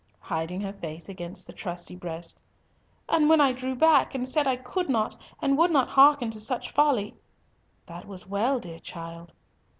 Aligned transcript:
Hiding 0.21 0.61
her 0.61 0.73
face 0.73 1.09
against 1.09 1.45
the 1.45 1.53
trusty 1.53 1.95
breast, 1.95 2.41
"And 3.07 3.29
when 3.29 3.39
I 3.39 3.51
drew 3.51 3.75
back, 3.75 4.15
and 4.15 4.27
said 4.27 4.47
I 4.47 4.55
could 4.55 4.89
not 4.89 5.15
and 5.39 5.55
would 5.59 5.69
not 5.69 5.89
hearken 5.89 6.31
to 6.31 6.39
such 6.39 6.71
folly—" 6.71 7.13
"That 7.85 8.07
was 8.07 8.25
well, 8.27 8.59
dear 8.59 8.79
child." 8.79 9.35